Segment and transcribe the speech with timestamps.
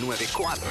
[0.00, 0.62] 94.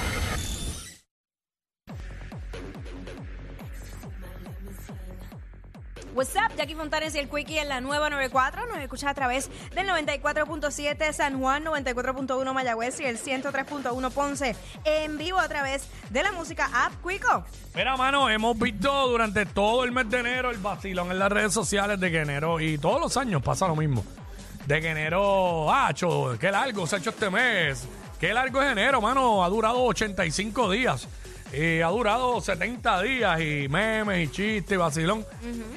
[6.13, 8.67] What's up, Jackie Fontanes y el Quickie en la nueva 94.
[8.67, 14.55] Nos escuchas a través del 94.7 San Juan, 94.1 Mayagüez y el 103.1 Ponce.
[14.85, 17.43] En vivo a través de la música App Quico.
[17.75, 21.51] Mira, mano, hemos visto durante todo el mes de enero el vacilón en las redes
[21.51, 24.05] sociales de que enero, y todos los años pasa lo mismo,
[24.67, 27.85] de que enero, hacho, qué largo se ha hecho este mes,
[28.27, 31.07] qué largo es enero, mano, ha durado 85 días.
[31.53, 35.25] Y ha durado 70 días y memes y chistes y vacilón.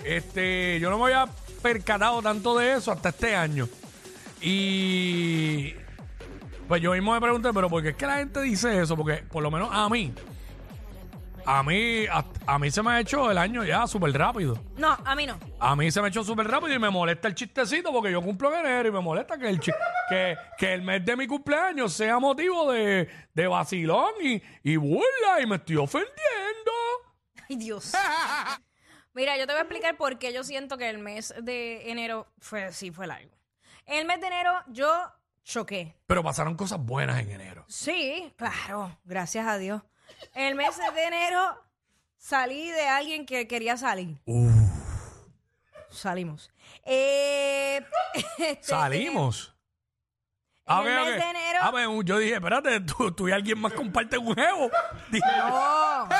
[0.04, 1.26] Este, yo no me había
[1.62, 3.68] percatado tanto de eso hasta este año.
[4.40, 5.74] Y
[6.66, 8.96] pues yo mismo me pregunté, pero ¿por qué es que la gente dice eso?
[8.96, 10.12] Porque por lo menos a mí,
[11.46, 14.58] a mí, a, a mí se me ha hecho el año ya súper rápido.
[14.76, 15.38] No, a mí no.
[15.60, 18.20] A mí se me ha hecho súper rápido y me molesta el chistecito porque yo
[18.22, 19.70] cumplo en enero y me molesta que el, chi-
[20.08, 25.40] que, que el mes de mi cumpleaños sea motivo de, de vacilón y, y burla
[25.42, 26.72] y me estoy ofendiendo.
[27.48, 27.92] Ay, Dios.
[29.14, 32.26] Mira, yo te voy a explicar por qué yo siento que el mes de enero
[32.38, 33.30] fue, sí fue largo.
[33.86, 34.88] El mes de enero yo
[35.44, 35.96] choqué.
[36.06, 37.64] Pero pasaron cosas buenas en enero.
[37.68, 39.82] Sí, claro, gracias a Dios.
[40.34, 41.62] El mes de enero
[42.16, 44.20] salí de alguien que quería salir.
[45.90, 46.50] Salimos.
[46.84, 47.84] Eh,
[48.38, 49.54] este, Salimos.
[50.68, 53.72] El ok, mes de enero- Ah, pues, yo dije, espérate, tú, tú y alguien más
[53.72, 54.70] comparten un jevo.
[55.10, 56.08] Dije, No.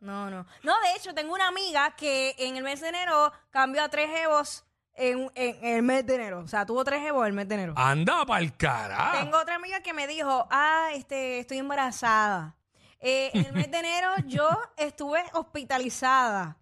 [0.00, 0.46] No, no.
[0.62, 4.08] No, de hecho, tengo una amiga que en el mes de enero cambió a tres
[4.08, 6.38] jevos en, en el mes de enero.
[6.40, 7.74] O sea, tuvo tres jevos en el mes de enero.
[7.76, 9.18] Anda pa'l carajo.
[9.18, 12.54] Tengo otra amiga que me dijo, ah, este, estoy embarazada.
[13.00, 16.56] Eh, en el mes de enero yo estuve hospitalizada.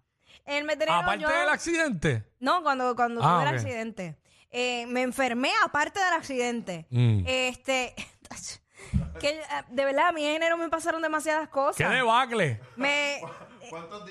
[0.45, 1.29] En el mes de enero Aparte yo...
[1.29, 2.23] del accidente.
[2.39, 3.53] No, cuando, cuando Ah, tuve el ok.
[3.61, 4.17] accidente.
[4.51, 6.85] Eh, me enfermé aparte del accidente.
[6.89, 7.23] Mm.
[7.25, 7.93] Este...
[9.19, 11.77] que eh, de verdad, a mí en enero me pasaron demasiadas cosas.
[11.77, 12.59] ¿Qué debacle?
[12.75, 13.21] Me...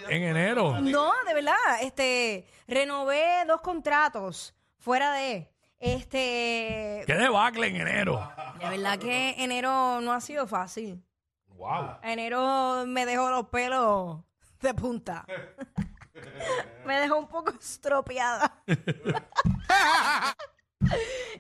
[0.09, 0.81] En enero.
[0.81, 8.31] No, de verdad, este, renové dos contratos fuera de, este, ¿Qué debacle en enero?
[8.59, 11.03] de verdad que enero no ha sido fácil.
[11.49, 11.99] Wow.
[12.03, 14.21] Enero me dejó los pelos
[14.61, 15.25] de punta.
[16.85, 18.63] me dejó un poco estropeada.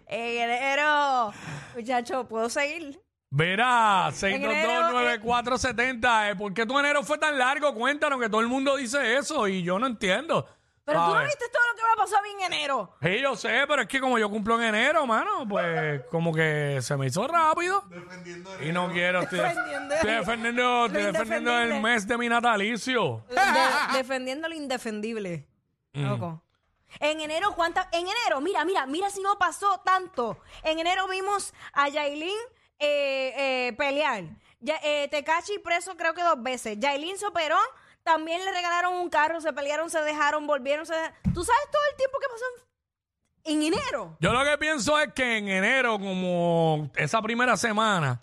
[0.06, 1.32] en enero,
[1.75, 3.00] muchacho, ¿puedo seguir?
[3.31, 6.31] Verá, enero, 6229470.
[6.31, 7.75] eh, ¿Por qué tu enero fue tan largo?
[7.75, 10.47] Cuéntanos que todo el mundo dice eso y yo no entiendo.
[10.86, 12.94] Pero tú no viste todo lo que me pasó a mí en enero.
[13.02, 16.78] Sí, yo sé, pero es que como yo cumplo en enero, mano, pues como que
[16.80, 17.82] se me hizo rápido.
[18.62, 21.80] Y no quiero, estoy, Defendiendo estoy el- defendiendo, estoy lo defendiendo el indefendible.
[21.94, 23.25] mes de mi natalicio.
[23.28, 25.48] De- defendiendo lo indefendible.
[25.92, 26.42] Loco.
[27.00, 27.88] En enero, ¿cuántas?
[27.92, 30.38] En enero, mira, mira, mira si no pasó tanto.
[30.62, 32.30] En enero vimos a Yailin
[32.78, 33.34] eh,
[33.69, 34.22] eh, pelear.
[34.60, 36.78] Ya, eh, Tecachi preso creo que dos veces.
[36.78, 37.58] Yailin se operó,
[38.06, 40.87] también le regalaron un carro, se pelearon, se dejaron, volvieron.
[40.87, 41.15] Se dejaron.
[41.34, 42.44] ¿Tú sabes todo el tiempo que pasó
[43.44, 44.17] en, en enero?
[44.21, 48.22] Yo lo que pienso es que en enero, como esa primera semana,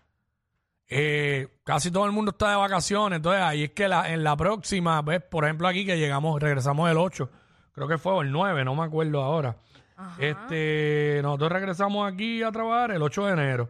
[0.88, 3.18] eh, casi todo el mundo está de vacaciones.
[3.18, 6.90] Entonces ahí es que la- en la próxima, ves, por ejemplo aquí que llegamos, regresamos
[6.90, 7.30] el 8,
[7.74, 9.58] creo que fue o el 9, no me acuerdo ahora.
[10.18, 13.70] Este, nosotros regresamos aquí a trabajar el 8 de enero.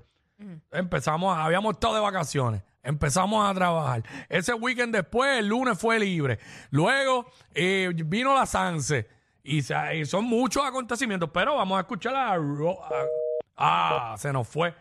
[0.72, 2.62] Empezamos, habíamos estado de vacaciones.
[2.84, 4.04] Empezamos a trabajar.
[4.28, 6.40] Ese weekend después, el lunes fue libre.
[6.70, 9.08] Luego eh, vino la Sanse.
[9.44, 11.30] Y, se- y son muchos acontecimientos.
[11.34, 12.36] Pero vamos a escuchar a.
[12.38, 13.04] Ro- a-
[13.58, 14.74] ah, se nos fue.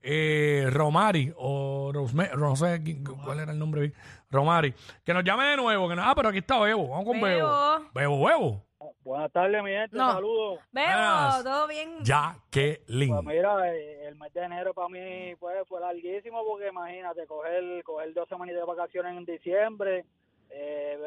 [0.00, 3.92] Eh, Romari o Rosme, no sé quién- cuál era el nombre.
[4.30, 4.72] Romari.
[5.04, 5.88] Que nos llame de nuevo.
[5.88, 6.88] Que no- ah, pero aquí está Bebo.
[6.90, 7.48] Vamos con Bebo.
[7.48, 7.90] Bebo.
[7.94, 8.67] Bebo, Bebo.
[9.08, 9.96] Buenas tardes, mi gente.
[9.96, 10.12] No.
[10.12, 10.60] Saludos.
[10.70, 12.04] Vemos, todo bien.
[12.04, 13.14] Jacqueline.
[13.14, 17.82] Pues mira, eh, el mes de enero para mí pues, fue larguísimo porque imagínate, coger,
[17.84, 20.04] coger dos semanas de vacaciones en diciembre,
[20.50, 20.98] eh,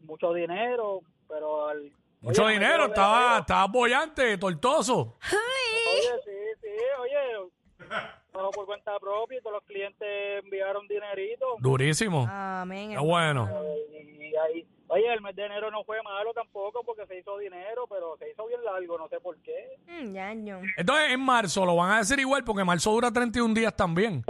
[0.00, 1.68] mucho dinero, pero...
[1.68, 2.86] al- Mucho Oye, dinero.
[2.86, 5.16] Estaba, estaba bollante, tortoso.
[5.30, 6.68] Oye, sí, sí,
[7.00, 7.50] oye,
[8.32, 10.08] todo por cuenta propia y todos los clientes
[10.42, 11.56] enviaron dinerito.
[11.60, 12.26] Durísimo.
[12.28, 12.90] Amén.
[12.90, 13.48] Qué bueno.
[13.92, 17.38] Y, y ahí, oye, el mes de enero no fue malo tampoco porque se hizo
[17.38, 19.76] dinero, pero se hizo bien largo, no sé por qué.
[19.86, 20.60] Mm, ya, ño.
[20.76, 24.24] Entonces en marzo lo van a decir igual porque marzo dura 31 días también.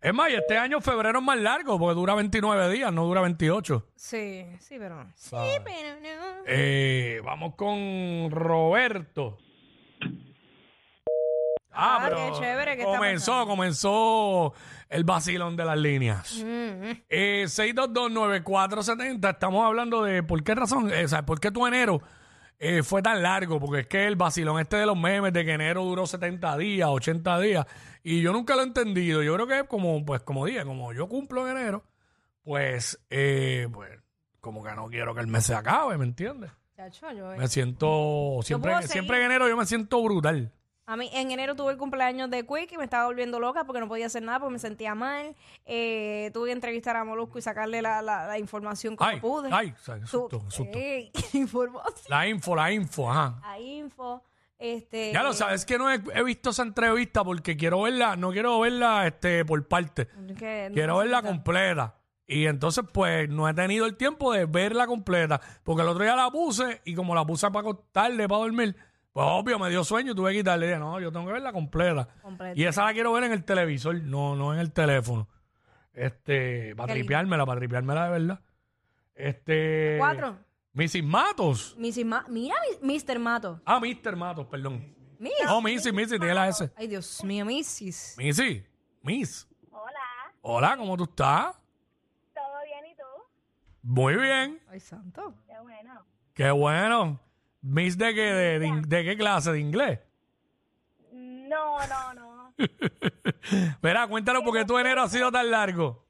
[0.00, 3.20] Es más, y este año febrero es más largo porque dura 29 días, no dura
[3.20, 3.86] 28.
[3.94, 5.06] Sí, sí, pero.
[5.14, 6.42] Sí, pero no.
[6.46, 9.38] Eh, vamos con Roberto.
[11.74, 13.46] Ah, Ah, pero qué chévere, ¿qué está comenzó, pasando?
[13.50, 14.54] comenzó
[14.88, 16.42] el vacilón de las líneas.
[16.44, 21.66] Mm, Eh, 6229470, estamos hablando de por qué razón, eh, o sea, por qué tu
[21.66, 22.00] enero
[22.58, 25.52] eh, fue tan largo, porque es que el vacilón este de los memes de que
[25.52, 27.66] enero duró 70 días, 80 días,
[28.04, 29.22] y yo nunca lo he entendido.
[29.22, 31.84] Yo creo que como, pues como dije, como yo cumplo en enero,
[32.44, 33.90] pues, eh, pues,
[34.40, 36.50] como que no quiero que el mes se acabe, ¿me entiendes?
[36.76, 40.52] Chacho, yo- Me siento, siempre, puedo siempre en enero yo me siento brutal.
[40.92, 43.80] A mí en enero tuve el cumpleaños de Quick y me estaba volviendo loca porque
[43.80, 45.34] no podía hacer nada porque me sentía mal.
[45.64, 49.48] Eh, tuve que entrevistar a Molusco y sacarle la, la- la información como Ay, pude.
[49.52, 49.74] ay,
[50.04, 50.72] susto, susto.
[50.78, 51.94] Ey, información.
[52.08, 53.40] La info, la info, ajá.
[53.42, 54.22] A info.
[54.58, 58.30] Este, Ya lo sabes que no he, he visto esa entrevista porque quiero verla, no
[58.30, 60.06] quiero verla este por parte.
[60.38, 61.96] que no Quiero verla completa.
[62.26, 65.40] Y entonces, pues, no he tenido el tiempo de verla completa.
[65.64, 68.76] Porque el otro día la puse y como la puse para acostarle, para dormir,
[69.12, 70.66] pues obvio, me dio sueño y tuve que quitarle.
[70.66, 72.08] Dije, no, yo tengo que verla completa.
[72.22, 72.58] Completa.
[72.58, 75.28] Y esa la quiero ver en el televisor, no, no en el teléfono.
[75.92, 77.06] Este, para Qué lindo.
[77.06, 78.40] tripeármela, para tripeármela de verdad.
[79.14, 79.96] Este.
[79.98, 80.38] Cuatro.
[80.74, 81.02] Mrs.
[81.04, 81.76] Matos.
[81.78, 82.04] Mrs.
[82.06, 83.18] Ma- Mira, mi- Mr.
[83.18, 83.60] Mato.
[83.66, 84.16] Ah, Mr.
[84.16, 84.94] Matos, perdón.
[85.18, 85.32] Miss.
[85.44, 86.72] No, Missy, Missy, tiene la S.
[86.74, 88.16] Ay, Dios mío, Mrs.
[88.18, 88.64] Missy,
[89.02, 89.46] Miss.
[89.70, 90.00] Hola,
[90.40, 91.54] Hola, ¿cómo tú estás?
[92.34, 93.02] ¿todo bien y tú?
[93.82, 94.58] Muy bien.
[94.68, 95.34] Ay, santo.
[95.46, 96.06] Qué bueno.
[96.34, 97.20] Qué bueno.
[97.62, 100.00] Miss de qué, de, de in- de qué clase de inglés.
[101.12, 102.54] No, no, no.
[103.82, 106.04] Verá, cuéntanos por qué tu enero ha sido tan largo.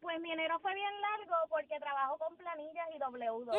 [0.00, 3.56] Pues mi enero fue bien largo porque trabajo con planillas y W2.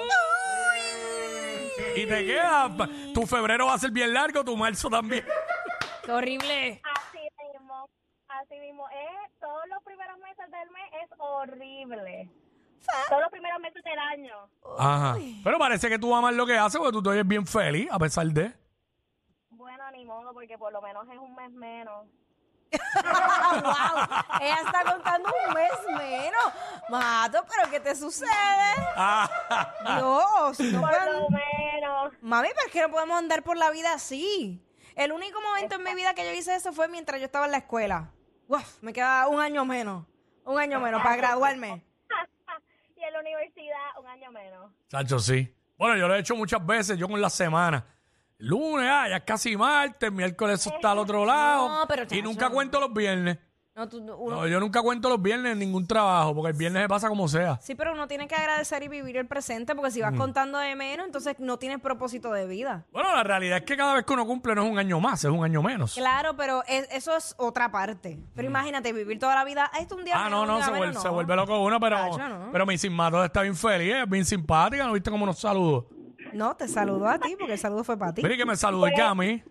[1.95, 2.69] Y te queda,
[3.13, 5.25] tu febrero va a ser bien largo, tu marzo también.
[6.04, 6.81] Qué horrible.
[6.83, 7.18] Así
[7.51, 7.89] mismo,
[8.28, 8.88] así mismo.
[8.89, 12.30] Es, todos los primeros meses del mes es horrible.
[13.10, 14.50] Todos los primeros meses del año.
[14.77, 15.18] Ajá.
[15.44, 18.00] Pero parece que tú amas lo que haces porque tú te oyes bien feliz a
[18.00, 18.54] pesar de.
[19.50, 22.06] Bueno, ni modo, porque por lo menos es un mes menos.
[22.75, 24.42] wow.
[24.42, 26.44] Ella está contando un mes menos.
[26.89, 28.30] Mato, pero ¿qué te sucede?
[28.95, 29.30] Ah,
[29.98, 32.13] Dios, no Por menos.
[32.21, 34.62] Mami, pero es que no podemos andar por la vida así.
[34.95, 37.51] El único momento en mi vida que yo hice eso fue mientras yo estaba en
[37.51, 38.12] la escuela.
[38.48, 40.06] Uf, me queda un año menos.
[40.45, 41.83] Un año menos para graduarme.
[44.00, 44.72] Un año menos.
[45.24, 45.54] Sí.
[45.77, 47.86] Bueno, yo lo he hecho muchas veces, yo con la semana.
[48.38, 51.69] Lunes, ah, ya es casi martes, miércoles eso está al otro lado.
[51.80, 52.22] No, pero, y chacho.
[52.24, 53.38] nunca cuento los viernes.
[53.75, 56.83] No, tú- uno- No, yo nunca cuento los viernes en ningún trabajo, porque el viernes
[56.83, 57.60] se pasa como sea.
[57.62, 60.74] Sí, pero uno tiene que agradecer y vivir el presente porque si vas contando de
[60.77, 62.86] menos, entonces no tienes propósito de vida.
[62.94, 65.22] Bueno, la realidad es que cada vez que uno cumple no es un año más,
[65.25, 65.94] es un año menos.
[65.95, 68.18] Claro, pero es- eso es otra parte.
[68.33, 69.69] Pero imagínate vivir toda la vida.
[69.74, 70.19] "Ay, Esto un día Mm.
[70.19, 71.01] Ah, menos, no, un no, día se, menos", vuelve, no.
[71.01, 72.50] se vuelve loco uno, pero, Chacho, no.
[72.54, 75.86] pero mi sin Matos está bien feliz, es bien simpática, ¿no viste cómo nos saludó?
[76.31, 78.24] No, te saludo a ti porque el saludo fue para ti.
[78.24, 79.44] Mire que me saludó a mí.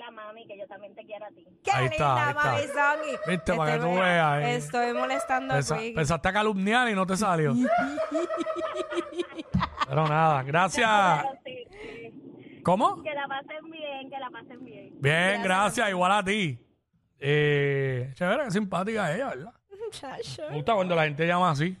[0.00, 1.46] Tranquila, mami, que yo también te quiero a ti.
[1.62, 2.84] ¡Qué Ahí está, linda, ahí está.
[2.94, 3.16] mami Songy!
[3.30, 4.54] Viste, para que Estoy tú veas, eh.
[4.56, 7.54] Estoy molestando a Pensa- pensaste a calumniar y no te salió.
[9.88, 11.22] pero nada, gracias.
[11.22, 12.60] Pero sí, sí.
[12.62, 13.02] ¿Cómo?
[13.02, 14.90] Que la pasen bien, que la pasen bien.
[15.00, 16.58] Bien, gracias, igual a ti.
[17.18, 19.52] Eh, chévere, qué simpática ella, ¿verdad?
[19.90, 21.76] Chacho, Me gusta cuando la gente llama así.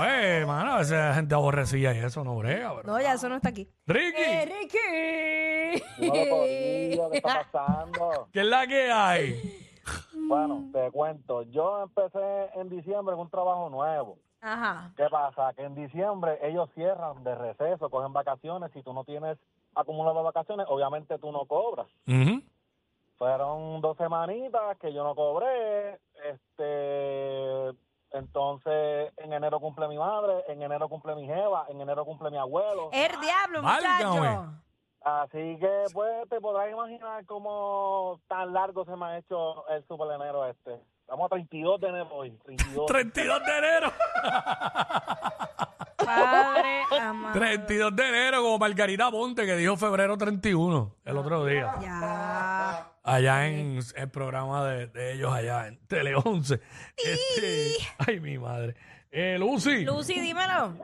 [0.00, 2.92] Oye, mano, a veces hay gente aborrecida y eso no brega, pero...
[2.92, 3.68] No, ya eso no está aquí.
[3.86, 6.28] Ricky, ¡Eh, Ricky!
[6.30, 8.28] Corillo, ¿qué está pasando?
[8.32, 9.58] ¿qué es la que hay?
[10.14, 11.42] Bueno, te cuento.
[11.42, 14.18] Yo empecé en diciembre con un trabajo nuevo.
[14.40, 14.92] Ajá.
[14.96, 15.52] ¿Qué pasa?
[15.54, 18.70] Que en diciembre ellos cierran de receso, cogen vacaciones.
[18.72, 19.38] Si tú no tienes
[19.74, 21.86] acumulado vacaciones, obviamente tú no cobras.
[22.06, 22.42] Ujú.
[23.18, 26.00] Fueron dos semanitas que yo no cobré.
[26.30, 27.70] Este,
[28.12, 32.38] entonces en enero cumple mi madre, en enero cumple mi jeva, en enero cumple mi
[32.38, 32.90] abuelo.
[32.92, 34.52] El diablo, muchacho.
[35.04, 40.08] Así que pues te podrás imaginar cómo tan largo se me ha hecho el super
[40.14, 40.78] enero este.
[41.00, 42.30] Estamos a 32 de enero hoy.
[42.44, 42.86] 32.
[42.86, 43.92] 32 de enero.
[45.96, 47.38] Padre amado.
[47.38, 51.74] 32 de enero, como Margarita Ponte, que dijo febrero 31 el otro día.
[51.80, 52.51] Ya.
[53.04, 56.60] Allá en el programa de, de ellos, allá en Tele 11.
[56.96, 58.74] Este, ay, mi madre.
[59.10, 59.84] Eh, Lucy.
[59.84, 60.74] Lucy, dímelo.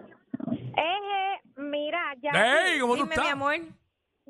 [0.76, 2.30] Eje, mira, ya.
[2.34, 3.24] Hey, ¿cómo tú Dime, estás?
[3.26, 3.54] mi amor.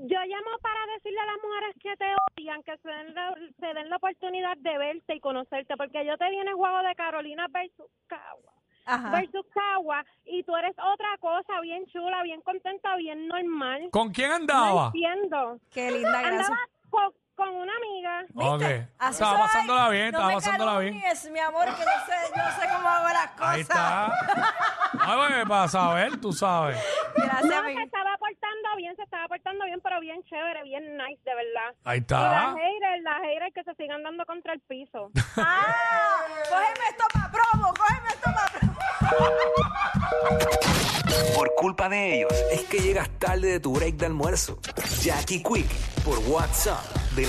[0.00, 2.04] Yo llamo para decirle a las mujeres que te
[2.36, 6.16] odian que se den, la, se den la oportunidad de verte y conocerte, porque yo
[6.18, 8.52] te di en el juego de Carolina versus Cagua,
[8.84, 9.10] Ajá.
[9.10, 13.88] versus Cagua, y tú eres otra cosa, bien chula, bien contenta, bien normal.
[13.90, 14.86] ¿Con quién No andaba?
[14.94, 15.58] entiendo.
[15.72, 16.48] Qué linda, gracias.
[16.50, 16.62] Andaba
[17.38, 18.24] con, una amiga.
[18.34, 18.62] Ok.
[18.98, 19.40] Así Estaba soy.
[19.46, 20.92] pasándola bien, no estaba me pasándola bien.
[20.94, 23.54] calumnies, mi amor, que yo sé, yo sé cómo hago las cosas.
[23.54, 24.06] Ahí está.
[25.00, 26.78] Ay, bueno, para saber, tú sabes.
[27.16, 30.96] Gracias, No, mi se estaba portando bien, se estaba portando bien, pero bien chévere, bien
[30.96, 31.74] nice, de verdad.
[31.84, 32.20] Ahí Y está.
[32.20, 35.10] las haters, las haters que se sigan dando contra el piso.
[35.36, 38.74] Ah, cógeme esto para promo, cógeme esto para promo.
[41.34, 44.58] Por culpa de ellos es que llegas tarde de tu break de almuerzo.
[45.02, 45.70] Jackie Quick
[46.04, 46.84] por WhatsApp